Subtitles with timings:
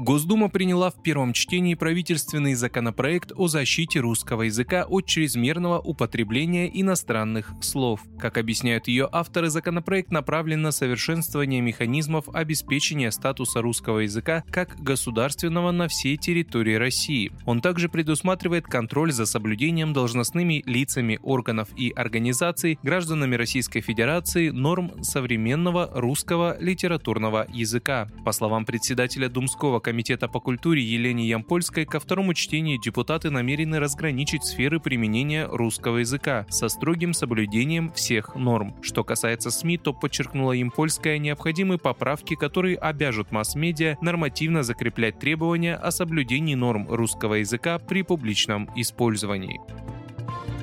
[0.00, 7.52] Госдума приняла в первом чтении правительственный законопроект о защите русского языка от чрезмерного употребления иностранных
[7.60, 8.00] слов.
[8.18, 15.70] Как объясняют ее авторы, законопроект направлен на совершенствование механизмов обеспечения статуса русского языка как государственного
[15.70, 17.30] на всей территории России.
[17.44, 25.04] Он также предусматривает контроль за соблюдением должностными лицами органов и организаций, гражданами Российской Федерации норм
[25.04, 28.08] современного русского литературного языка.
[28.24, 34.44] По словам председателя Думского комитета по культуре Елене Ямпольской ко второму чтению депутаты намерены разграничить
[34.44, 38.72] сферы применения русского языка со строгим соблюдением всех норм.
[38.82, 45.90] Что касается СМИ, то подчеркнула Ямпольская необходимые поправки, которые обяжут масс-медиа нормативно закреплять требования о
[45.90, 49.60] соблюдении норм русского языка при публичном использовании.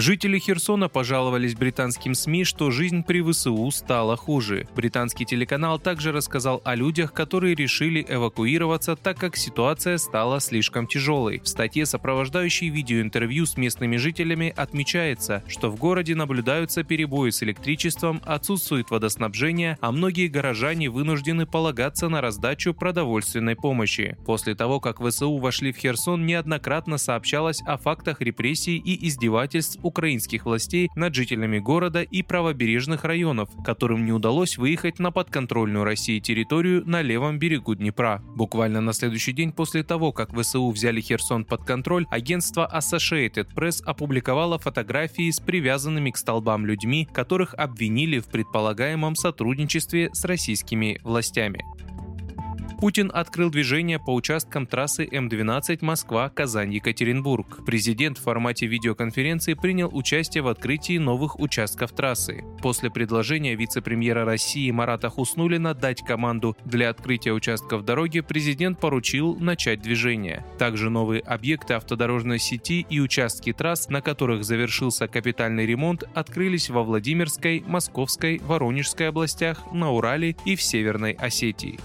[0.00, 4.68] Жители Херсона пожаловались британским СМИ, что жизнь при ВСУ стала хуже.
[4.76, 11.40] Британский телеканал также рассказал о людях, которые решили эвакуироваться, так как ситуация стала слишком тяжелой.
[11.40, 18.22] В статье, сопровождающей видеоинтервью с местными жителями, отмечается, что в городе наблюдаются перебои с электричеством,
[18.24, 24.16] отсутствует водоснабжение, а многие горожане вынуждены полагаться на раздачу продовольственной помощи.
[24.24, 30.44] После того, как ВСУ вошли в Херсон, неоднократно сообщалось о фактах репрессий и издевательств украинских
[30.44, 36.82] властей над жителями города и правобережных районов, которым не удалось выехать на подконтрольную России территорию
[36.86, 38.22] на левом берегу Днепра.
[38.36, 43.82] Буквально на следующий день после того, как ВСУ взяли Херсон под контроль, агентство Associated Press
[43.84, 51.64] опубликовало фотографии с привязанными к столбам людьми, которых обвинили в предполагаемом сотрудничестве с российскими властями.
[52.78, 57.64] Путин открыл движение по участкам трассы М12 Москва-Казань-Екатеринбург.
[57.66, 62.44] Президент в формате видеоконференции принял участие в открытии новых участков трассы.
[62.62, 69.82] После предложения вице-премьера России Марата Хуснулина дать команду для открытия участков дороги, президент поручил начать
[69.82, 70.44] движение.
[70.56, 76.84] Также новые объекты автодорожной сети и участки трасс, на которых завершился капитальный ремонт, открылись во
[76.84, 81.80] Владимирской, Московской, Воронежской областях, на Урале и в Северной Осетии.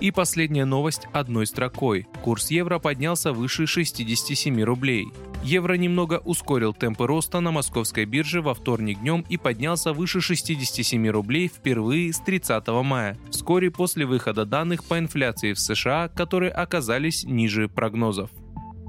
[0.00, 2.06] И последняя новость одной строкой.
[2.22, 5.06] Курс евро поднялся выше 67 рублей.
[5.44, 11.08] Евро немного ускорил темпы роста на московской бирже во вторник днем и поднялся выше 67
[11.08, 17.24] рублей впервые с 30 мая, вскоре после выхода данных по инфляции в США, которые оказались
[17.24, 18.30] ниже прогнозов.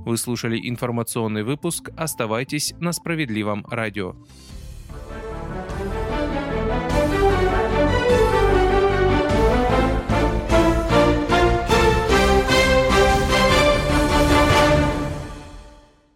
[0.06, 1.90] Вы слушали информационный выпуск.
[1.98, 4.16] Оставайтесь на справедливом радио.